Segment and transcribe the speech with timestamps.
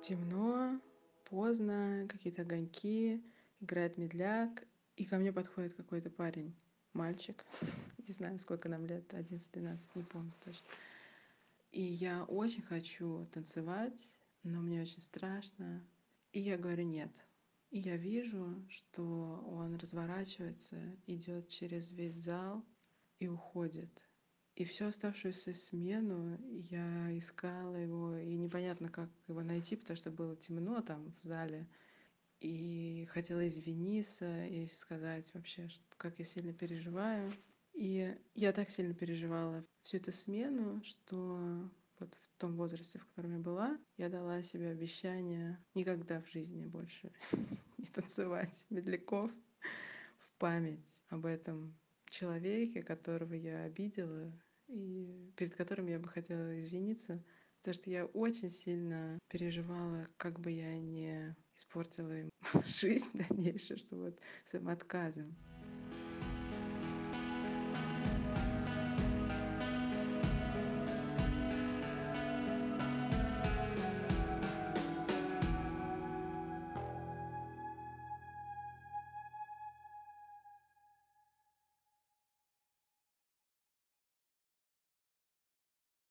[0.00, 0.80] Темно,
[1.24, 3.22] поздно, какие-то огоньки,
[3.60, 4.64] играет медляк,
[4.96, 6.54] и ко мне подходит какой-то парень,
[6.92, 7.44] мальчик,
[8.06, 10.66] не знаю, сколько нам лет, 11-12, не помню точно.
[11.72, 15.84] И я очень хочу танцевать, но мне очень страшно.
[16.32, 17.24] И я говорю нет.
[17.70, 22.64] И я вижу, что он разворачивается, идет через весь зал
[23.18, 24.07] и уходит.
[24.58, 30.34] И всю оставшуюся смену я искала его, и непонятно, как его найти, потому что было
[30.34, 31.68] темно там в зале.
[32.40, 37.32] И хотела извиниться и сказать вообще, как я сильно переживаю.
[37.72, 41.70] И я так сильно переживала всю эту смену, что
[42.00, 46.66] вот в том возрасте, в котором я была, я дала себе обещание никогда в жизни
[46.66, 47.12] больше
[47.78, 49.30] не танцевать медляков
[50.18, 51.78] в память об этом
[52.10, 54.32] человеке, которого я обидела,
[54.68, 57.22] и перед которым я бы хотела извиниться,
[57.58, 62.30] потому что я очень сильно переживала, как бы я не испортила им
[62.66, 65.36] жизнь дальнейшую, что вот своим отказом.